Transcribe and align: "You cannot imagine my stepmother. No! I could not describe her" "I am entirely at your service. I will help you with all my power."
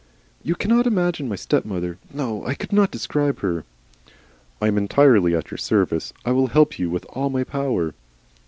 "You 0.41 0.55
cannot 0.55 0.87
imagine 0.87 1.29
my 1.29 1.35
stepmother. 1.35 1.99
No! 2.11 2.43
I 2.43 2.55
could 2.55 2.73
not 2.73 2.89
describe 2.89 3.41
her" 3.41 3.65
"I 4.59 4.65
am 4.65 4.75
entirely 4.79 5.35
at 5.35 5.51
your 5.51 5.59
service. 5.59 6.11
I 6.25 6.31
will 6.31 6.47
help 6.47 6.79
you 6.79 6.89
with 6.89 7.05
all 7.11 7.29
my 7.29 7.43
power." 7.43 7.93